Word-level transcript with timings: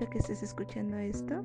momento 0.00 0.12
que 0.12 0.18
estés 0.18 0.42
escuchando 0.42 0.96
esto. 0.96 1.44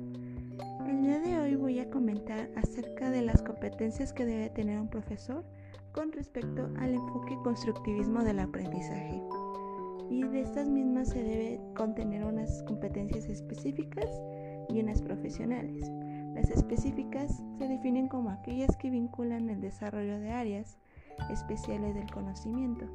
El 0.86 1.02
día 1.02 1.20
de 1.20 1.38
hoy 1.38 1.56
voy 1.56 1.78
a 1.78 1.90
comentar 1.90 2.48
acerca 2.56 3.10
de 3.10 3.20
las 3.20 3.42
competencias 3.42 4.14
que 4.14 4.24
debe 4.24 4.48
tener 4.48 4.80
un 4.80 4.88
profesor 4.88 5.44
con 5.92 6.10
respecto 6.12 6.70
al 6.78 6.94
enfoque 6.94 7.36
constructivismo 7.44 8.24
del 8.24 8.38
aprendizaje. 8.38 9.20
Y 10.08 10.22
de 10.22 10.40
estas 10.40 10.68
mismas 10.68 11.10
se 11.10 11.22
debe 11.22 11.60
contener 11.76 12.24
unas 12.24 12.62
competencias 12.62 13.26
específicas 13.26 14.08
y 14.70 14.80
unas 14.80 15.02
profesionales. 15.02 15.90
Las 16.34 16.48
específicas 16.48 17.42
se 17.58 17.68
definen 17.68 18.08
como 18.08 18.30
aquellas 18.30 18.74
que 18.78 18.88
vinculan 18.88 19.50
el 19.50 19.60
desarrollo 19.60 20.18
de 20.18 20.30
áreas 20.30 20.78
especiales 21.30 21.94
del 21.94 22.10
conocimiento, 22.10 22.86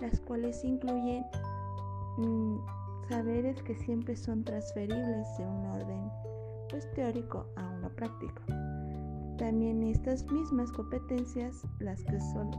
las 0.00 0.20
cuales 0.20 0.64
incluyen 0.64 1.24
mm, 2.16 2.81
saberes 3.08 3.62
que 3.62 3.74
siempre 3.74 4.16
son 4.16 4.44
transferibles 4.44 5.26
de 5.38 5.44
un 5.44 5.66
orden 5.66 6.10
pues, 6.70 6.90
teórico 6.92 7.46
a 7.56 7.68
uno 7.68 7.88
práctico. 7.90 8.42
También 9.38 9.82
estas 9.82 10.30
mismas 10.30 10.70
competencias, 10.72 11.66
las 11.80 12.02
que 12.04 12.20
son 12.20 12.50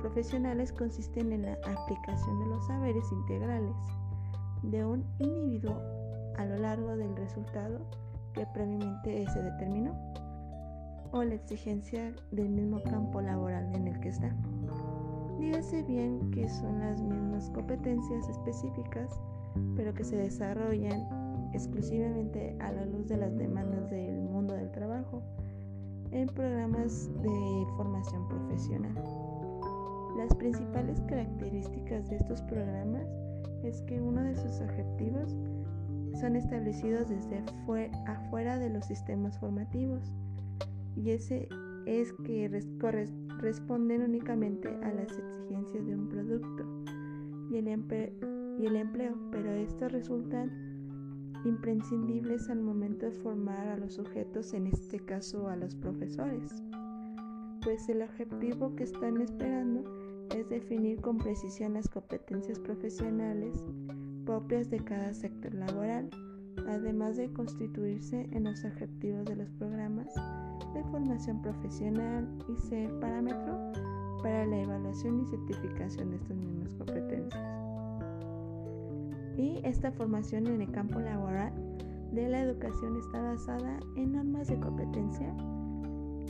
profesionales, 0.00 0.72
consisten 0.72 1.32
en 1.32 1.42
la 1.42 1.52
aplicación 1.54 2.40
de 2.40 2.46
los 2.46 2.66
saberes 2.66 3.04
integrales 3.12 3.76
de 4.62 4.84
un 4.84 5.04
individuo 5.18 5.80
a 6.36 6.44
lo 6.44 6.56
largo 6.58 6.96
del 6.96 7.14
resultado 7.16 7.80
que 8.32 8.46
previamente 8.52 9.26
se 9.30 9.42
determinó 9.42 9.94
o 11.12 11.22
la 11.22 11.34
exigencia 11.34 12.14
del 12.30 12.50
mismo 12.50 12.82
campo 12.82 13.20
laboral 13.20 13.74
en 13.74 13.88
el 13.88 13.98
que 14.00 14.08
está. 14.08 14.34
Dígase 15.38 15.82
bien 15.84 16.30
que 16.30 16.48
son 16.48 16.80
las 16.80 17.00
mismas 17.00 17.50
competencias 17.50 18.28
específicas, 18.28 19.10
pero 19.76 19.94
que 19.94 20.04
se 20.04 20.16
desarrollan 20.16 21.08
exclusivamente 21.52 22.56
a 22.60 22.72
la 22.72 22.84
luz 22.86 23.08
de 23.08 23.16
las 23.16 23.36
demandas 23.36 23.90
del 23.90 24.20
mundo 24.20 24.54
del 24.54 24.70
trabajo 24.72 25.22
en 26.10 26.26
programas 26.28 27.10
de 27.22 27.66
formación 27.76 28.28
profesional. 28.28 28.94
Las 30.16 30.34
principales 30.34 31.00
características 31.02 32.08
de 32.08 32.16
estos 32.16 32.42
programas 32.42 33.06
es 33.64 33.82
que 33.82 34.00
uno 34.00 34.22
de 34.22 34.34
sus 34.34 34.60
objetivos 34.60 35.36
son 36.20 36.36
establecidos 36.36 37.08
desde 37.08 37.42
afuera 38.06 38.58
de 38.58 38.70
los 38.70 38.86
sistemas 38.86 39.38
formativos 39.38 40.12
y 40.96 41.10
ese 41.10 41.48
es 41.84 42.12
que 42.24 42.48
responden 42.48 44.02
únicamente 44.02 44.68
a 44.82 44.92
las 44.92 45.10
exigencias 45.12 45.86
de 45.86 45.94
un 45.94 46.08
producto 46.08 46.64
y 47.50 47.58
el, 47.58 47.68
y 48.58 48.66
el 48.66 48.76
empleo, 48.76 49.14
pero 49.30 49.50
estos 49.52 49.92
resultan 49.92 50.50
imprescindibles 51.44 52.48
al 52.48 52.60
momento 52.60 53.06
de 53.06 53.12
formar 53.12 53.68
a 53.68 53.76
los 53.76 53.94
sujetos, 53.94 54.52
en 54.54 54.66
este 54.66 54.98
caso 54.98 55.48
a 55.48 55.56
los 55.56 55.74
profesores, 55.74 56.62
pues 57.62 57.88
el 57.88 58.02
objetivo 58.02 58.74
que 58.74 58.84
están 58.84 59.20
esperando 59.20 59.84
es 60.34 60.48
definir 60.48 61.00
con 61.00 61.18
precisión 61.18 61.74
las 61.74 61.88
competencias 61.88 62.58
profesionales 62.58 63.64
propias 64.24 64.70
de 64.70 64.80
cada 64.80 65.14
sector 65.14 65.54
laboral, 65.54 66.10
además 66.68 67.16
de 67.16 67.32
constituirse 67.32 68.28
en 68.32 68.44
los 68.44 68.64
objetivos 68.64 69.24
de 69.26 69.36
los 69.36 69.50
programas 69.52 70.12
de 70.74 70.82
formación 70.90 71.40
profesional 71.40 72.28
y 72.48 72.56
ser 72.68 72.90
parámetro 72.98 73.72
para 74.22 74.44
la 74.46 74.60
evaluación 74.60 75.20
y 75.20 75.26
certificación 75.26 76.10
de 76.10 76.16
estas 76.16 76.36
mismas 76.36 76.74
competencias. 76.74 77.65
Y 79.36 79.60
esta 79.64 79.92
formación 79.92 80.46
en 80.46 80.62
el 80.62 80.70
campo 80.70 80.98
laboral 80.98 81.52
de 82.12 82.28
la 82.28 82.40
educación 82.40 82.96
está 82.96 83.20
basada 83.20 83.78
en 83.96 84.12
normas 84.12 84.48
de 84.48 84.58
competencia 84.58 85.34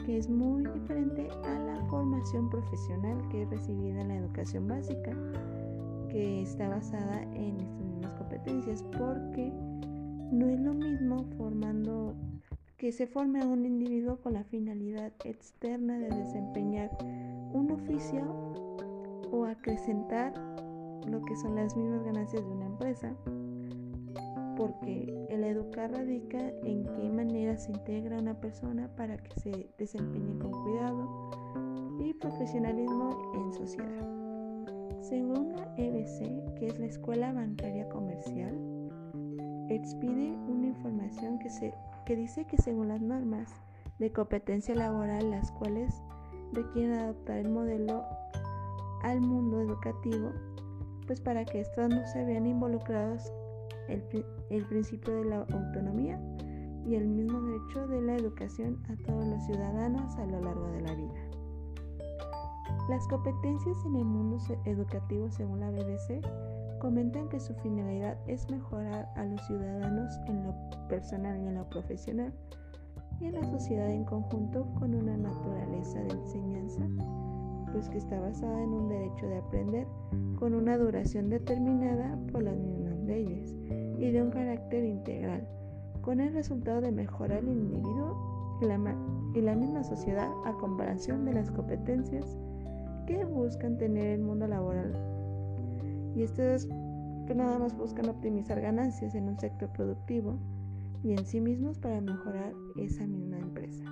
que 0.06 0.18
es 0.18 0.28
muy 0.30 0.64
diferente 0.64 1.28
a 1.44 1.58
la 1.58 1.84
formación 1.86 2.48
profesional 2.48 3.28
que 3.28 3.42
es 3.42 3.50
recibida 3.50 4.00
en 4.00 4.08
la 4.08 4.16
educación 4.16 4.68
básica, 4.68 5.10
que 6.08 6.42
está 6.42 6.68
basada 6.68 7.22
en 7.34 7.60
estas 7.60 7.84
mismas 7.84 8.14
competencias, 8.14 8.84
porque 8.96 9.52
no 10.30 10.48
es 10.48 10.60
lo 10.60 10.74
mismo 10.74 11.24
formando 11.36 12.14
que 12.76 12.92
se 12.92 13.08
forme 13.08 13.40
a 13.40 13.46
un 13.46 13.64
individuo 13.66 14.18
con 14.20 14.34
la 14.34 14.44
finalidad 14.44 15.12
externa 15.24 15.98
de 15.98 16.10
desempeñar 16.10 16.90
un 17.52 17.72
oficio 17.72 18.22
o 19.32 19.44
acrecentar 19.44 20.34
lo 21.06 21.22
que 21.22 21.36
son 21.36 21.54
las 21.54 21.76
mismas 21.76 22.04
ganancias 22.04 22.44
de 22.44 22.50
una 22.50 22.66
empresa, 22.66 23.14
porque 24.56 25.26
el 25.28 25.44
educar 25.44 25.92
radica 25.92 26.50
en 26.64 26.84
qué 26.84 27.10
manera 27.10 27.56
se 27.56 27.72
integra 27.72 28.18
una 28.18 28.40
persona 28.40 28.88
para 28.96 29.18
que 29.18 29.38
se 29.40 29.70
desempeñe 29.78 30.38
con 30.38 30.50
cuidado 30.50 31.30
y 32.00 32.14
profesionalismo 32.14 33.32
en 33.34 33.52
sociedad. 33.52 34.16
Según 35.00 35.52
la 35.52 35.72
EBC, 35.76 36.54
que 36.54 36.66
es 36.66 36.78
la 36.78 36.86
Escuela 36.86 37.32
Bancaria 37.32 37.88
Comercial, 37.88 38.54
expide 39.68 40.36
una 40.48 40.66
información 40.66 41.38
que, 41.38 41.50
se, 41.50 41.72
que 42.04 42.16
dice 42.16 42.44
que 42.46 42.56
según 42.56 42.88
las 42.88 43.00
normas 43.00 43.52
de 43.98 44.12
competencia 44.12 44.74
laboral, 44.74 45.30
las 45.30 45.52
cuales 45.52 46.02
requieren 46.52 46.94
adaptar 46.94 47.38
el 47.38 47.50
modelo 47.50 48.04
al 49.02 49.20
mundo 49.20 49.60
educativo, 49.60 50.32
pues 51.06 51.20
para 51.20 51.44
que 51.44 51.60
estos 51.60 51.88
no 51.88 52.06
se 52.06 52.24
vean 52.24 52.46
involucrados 52.46 53.32
el, 53.88 54.02
el 54.50 54.64
principio 54.66 55.14
de 55.14 55.24
la 55.24 55.38
autonomía 55.38 56.20
y 56.86 56.94
el 56.94 57.06
mismo 57.06 57.40
derecho 57.42 57.86
de 57.88 58.02
la 58.02 58.16
educación 58.16 58.82
a 58.88 58.96
todos 59.04 59.26
los 59.26 59.44
ciudadanos 59.44 60.14
a 60.16 60.26
lo 60.26 60.40
largo 60.40 60.68
de 60.68 60.80
la 60.82 60.94
vida. 60.94 61.14
Las 62.88 63.06
competencias 63.08 63.76
en 63.84 63.96
el 63.96 64.04
mundo 64.04 64.38
educativo 64.64 65.28
según 65.30 65.60
la 65.60 65.70
BBC 65.70 66.20
comentan 66.78 67.28
que 67.28 67.40
su 67.40 67.54
finalidad 67.54 68.16
es 68.28 68.48
mejorar 68.48 69.10
a 69.16 69.24
los 69.24 69.44
ciudadanos 69.46 70.12
en 70.26 70.44
lo 70.44 70.54
personal 70.88 71.40
y 71.42 71.48
en 71.48 71.54
lo 71.56 71.68
profesional 71.68 72.32
y 73.20 73.26
en 73.26 73.34
la 73.34 73.44
sociedad 73.46 73.90
en 73.90 74.04
conjunto 74.04 74.66
con 74.78 74.94
una 74.94 75.16
naturaleza 75.16 76.00
de 76.00 76.10
enseñanza, 76.10 76.82
pues 77.76 77.90
que 77.90 77.98
está 77.98 78.18
basada 78.18 78.62
en 78.62 78.70
un 78.70 78.88
derecho 78.88 79.26
de 79.26 79.36
aprender 79.36 79.86
con 80.38 80.54
una 80.54 80.78
duración 80.78 81.28
determinada 81.28 82.18
por 82.32 82.42
las 82.42 82.56
mismas 82.56 82.98
leyes 83.00 83.54
y 83.98 84.10
de 84.10 84.22
un 84.22 84.30
carácter 84.30 84.82
integral, 84.82 85.46
con 86.00 86.20
el 86.20 86.32
resultado 86.32 86.80
de 86.80 86.90
mejorar 86.90 87.40
el 87.40 87.48
individuo 87.48 88.58
y 88.62 88.64
la, 88.64 88.96
y 89.34 89.42
la 89.42 89.54
misma 89.54 89.84
sociedad 89.84 90.30
a 90.46 90.52
comparación 90.54 91.26
de 91.26 91.34
las 91.34 91.50
competencias 91.50 92.38
que 93.06 93.22
buscan 93.26 93.76
tener 93.76 94.06
el 94.06 94.22
mundo 94.22 94.46
laboral. 94.46 94.96
Y 96.14 96.22
estos 96.22 96.66
que 97.26 97.34
nada 97.34 97.58
más 97.58 97.76
buscan 97.76 98.08
optimizar 98.08 98.58
ganancias 98.58 99.14
en 99.14 99.28
un 99.28 99.38
sector 99.38 99.68
productivo 99.74 100.38
y 101.04 101.12
en 101.12 101.26
sí 101.26 101.42
mismos 101.42 101.76
para 101.76 102.00
mejorar 102.00 102.54
esa 102.76 103.06
misma 103.06 103.36
empresa. 103.36 103.84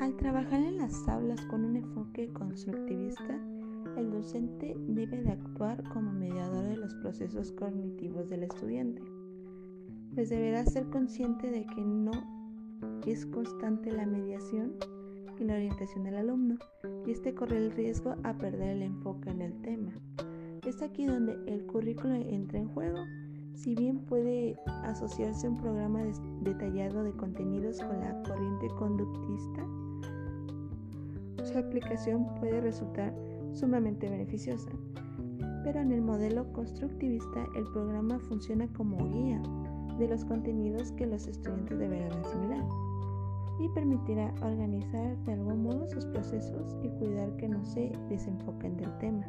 Al 0.00 0.16
trabajar 0.16 0.62
en 0.62 0.78
las 0.78 1.06
aulas 1.10 1.42
con 1.42 1.62
un 1.62 1.76
enfoque 1.76 2.32
constructivista, 2.32 3.38
el 3.98 4.10
docente 4.10 4.74
debe 4.88 5.20
de 5.20 5.32
actuar 5.32 5.86
como 5.90 6.10
mediador 6.10 6.64
de 6.64 6.78
los 6.78 6.94
procesos 6.94 7.52
cognitivos 7.52 8.30
del 8.30 8.44
estudiante, 8.44 9.02
pues 10.14 10.30
deberá 10.30 10.64
ser 10.64 10.86
consciente 10.86 11.50
de 11.50 11.66
que 11.66 11.82
no 11.82 12.12
es 13.06 13.26
constante 13.26 13.92
la 13.92 14.06
mediación 14.06 14.72
y 15.38 15.44
la 15.44 15.56
orientación 15.56 16.04
del 16.04 16.16
alumno, 16.16 16.56
y 17.06 17.10
este 17.10 17.34
corre 17.34 17.58
el 17.58 17.70
riesgo 17.70 18.14
a 18.22 18.32
perder 18.38 18.76
el 18.76 18.82
enfoque 18.84 19.28
en 19.28 19.42
el 19.42 19.60
tema. 19.60 19.92
Es 20.66 20.80
aquí 20.80 21.04
donde 21.04 21.36
el 21.46 21.66
currículo 21.66 22.14
entra 22.14 22.58
en 22.58 22.68
juego, 22.68 23.04
si 23.54 23.74
bien 23.74 23.98
puede 24.00 24.56
asociarse 24.84 25.48
un 25.48 25.56
programa 25.56 26.02
detallado 26.42 27.04
de 27.04 27.12
contenidos 27.12 27.78
con 27.78 28.00
la 28.00 28.22
corriente 28.22 28.68
conductista, 28.78 29.66
su 31.44 31.58
aplicación 31.58 32.26
puede 32.36 32.60
resultar 32.60 33.14
sumamente 33.52 34.08
beneficiosa. 34.08 34.70
Pero 35.64 35.80
en 35.80 35.92
el 35.92 36.00
modelo 36.00 36.50
constructivista 36.52 37.44
el 37.56 37.64
programa 37.72 38.18
funciona 38.18 38.66
como 38.72 38.96
guía 39.10 39.42
de 39.98 40.08
los 40.08 40.24
contenidos 40.24 40.92
que 40.92 41.06
los 41.06 41.26
estudiantes 41.26 41.78
deberán 41.78 42.12
asimilar 42.24 42.64
y 43.58 43.68
permitirá 43.68 44.32
organizar 44.42 45.18
de 45.24 45.32
algún 45.34 45.62
modo 45.62 45.86
sus 45.86 46.06
procesos 46.06 46.76
y 46.82 46.88
cuidar 46.98 47.36
que 47.36 47.48
no 47.48 47.62
se 47.64 47.92
desenfoquen 48.08 48.76
del 48.78 48.96
tema. 48.98 49.26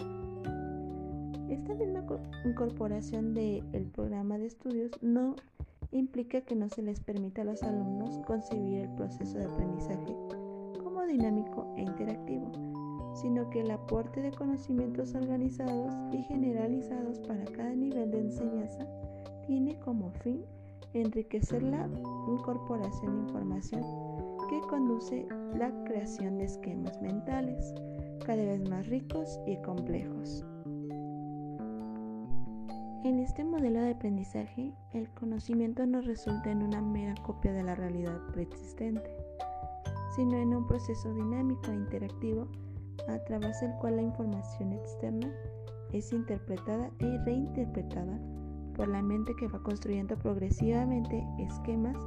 Esta 1.51 1.75
misma 1.75 2.05
incorporación 2.45 3.33
del 3.33 3.91
programa 3.93 4.37
de 4.37 4.45
estudios 4.45 4.91
no 5.01 5.35
implica 5.91 6.39
que 6.39 6.55
no 6.55 6.69
se 6.69 6.81
les 6.81 7.01
permita 7.01 7.41
a 7.41 7.45
los 7.45 7.61
alumnos 7.61 8.19
concebir 8.25 8.79
el 8.79 8.95
proceso 8.95 9.37
de 9.37 9.43
aprendizaje 9.43 10.15
como 10.81 11.05
dinámico 11.05 11.73
e 11.75 11.81
interactivo, 11.81 12.49
sino 13.15 13.49
que 13.49 13.59
el 13.59 13.71
aporte 13.71 14.21
de 14.21 14.31
conocimientos 14.31 15.13
organizados 15.13 15.93
y 16.13 16.23
generalizados 16.23 17.19
para 17.19 17.43
cada 17.43 17.75
nivel 17.75 18.11
de 18.11 18.19
enseñanza 18.19 18.87
tiene 19.45 19.77
como 19.79 20.09
fin 20.23 20.45
enriquecer 20.93 21.63
la 21.63 21.85
incorporación 22.29 23.13
de 23.13 23.21
información 23.23 23.83
que 24.49 24.61
conduce 24.69 25.27
la 25.57 25.69
creación 25.83 26.37
de 26.37 26.45
esquemas 26.45 27.01
mentales 27.01 27.73
cada 28.25 28.41
vez 28.41 28.69
más 28.69 28.87
ricos 28.87 29.37
y 29.45 29.57
complejos. 29.57 30.45
En 33.03 33.17
este 33.17 33.43
modelo 33.43 33.81
de 33.81 33.93
aprendizaje, 33.93 34.71
el 34.93 35.09
conocimiento 35.15 35.87
no 35.87 36.01
resulta 36.01 36.51
en 36.51 36.61
una 36.61 36.81
mera 36.81 37.15
copia 37.23 37.51
de 37.51 37.63
la 37.63 37.73
realidad 37.73 38.15
preexistente, 38.31 39.09
sino 40.15 40.37
en 40.37 40.53
un 40.53 40.67
proceso 40.67 41.11
dinámico 41.11 41.71
e 41.71 41.75
interactivo 41.75 42.47
a 43.07 43.17
través 43.23 43.59
del 43.59 43.71
cual 43.79 43.95
la 43.95 44.03
información 44.03 44.73
externa 44.73 45.33
es 45.93 46.13
interpretada 46.13 46.91
y 46.99 47.17
reinterpretada 47.25 48.19
por 48.75 48.87
la 48.87 49.01
mente 49.01 49.35
que 49.39 49.47
va 49.47 49.63
construyendo 49.63 50.15
progresivamente 50.19 51.25
esquemas 51.39 51.97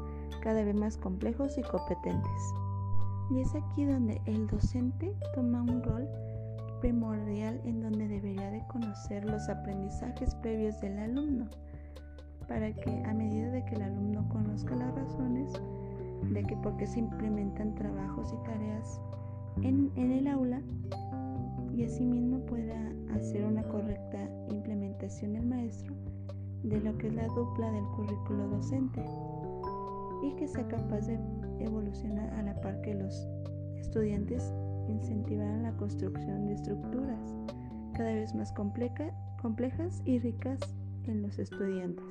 cada 0.42 0.62
vez 0.62 0.76
más 0.76 0.96
complejos 0.96 1.58
y 1.58 1.62
competentes. 1.62 2.54
Y 3.32 3.40
es 3.40 3.52
aquí 3.52 3.84
donde 3.84 4.20
el 4.26 4.46
docente 4.46 5.12
toma 5.34 5.62
un 5.62 5.82
rol 5.82 6.08
primordial 6.80 7.60
en 7.64 7.80
donde 7.80 8.08
debería 8.08 8.50
de 8.50 8.62
conocer 8.68 9.24
los 9.24 9.48
aprendizajes 9.48 10.34
previos 10.36 10.80
del 10.80 10.98
alumno 10.98 11.48
para 12.48 12.72
que 12.72 13.02
a 13.04 13.14
medida 13.14 13.50
de 13.50 13.64
que 13.64 13.74
el 13.74 13.82
alumno 13.82 14.28
conozca 14.28 14.76
las 14.76 14.94
razones 14.94 15.52
de 16.30 16.42
que 16.44 16.56
por 16.56 16.76
qué 16.76 16.86
se 16.86 17.00
implementan 17.00 17.74
trabajos 17.74 18.32
y 18.32 18.44
tareas 18.44 19.00
en, 19.62 19.90
el 19.96 20.26
aula 20.26 20.60
y 21.76 21.84
asimismo 21.84 22.38
pueda 22.46 22.76
hacer 23.14 23.44
una 23.44 23.62
correcta 23.64 24.28
implementación 24.50 25.34
del 25.34 25.46
maestro 25.46 25.94
de 26.62 26.80
lo 26.80 26.96
que 26.98 27.08
es 27.08 27.14
la 27.14 27.26
dupla 27.28 27.70
del 27.70 27.84
currículo 27.96 28.48
docente 28.48 29.04
y 30.22 30.34
que 30.36 30.48
sea 30.48 30.66
capaz 30.68 31.06
de 31.06 31.18
evolucionar 31.60 32.32
a 32.34 32.42
la 32.42 32.60
par 32.60 32.80
que 32.80 32.94
los 32.94 33.28
estudiantes 33.76 34.52
incentivarán 34.88 35.62
la 35.62 35.76
construcción 35.76 36.46
de 36.46 36.54
estructuras 36.54 37.34
cada 37.94 38.12
vez 38.12 38.34
más 38.34 38.52
complejas 38.52 40.02
y 40.04 40.18
ricas 40.18 40.60
en 41.04 41.22
los 41.22 41.38
estudiantes. 41.38 42.04